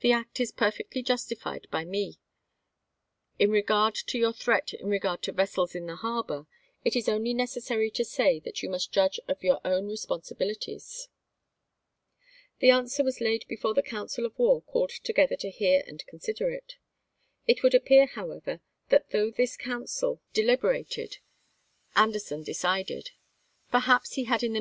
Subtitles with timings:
[0.00, 2.18] The act is perfectly justified by me.
[3.38, 6.48] In regard to your threat in regard to,.,..& Pickens to vessels in the harbor,
[6.84, 10.56] it is only necessary to say j^^™^ that you must judge of your own responsibili
[10.58, 11.08] ^■^■'jJfL ties."
[12.58, 16.50] The answer was laid before the council of war called together to hear and consider
[16.50, 16.74] it.
[17.46, 21.18] It would Doubieday, appear, however, that though this council delib sumterand erated,
[21.94, 23.12] Anderson decided.
[23.70, 24.52] Perhaps he had in the p.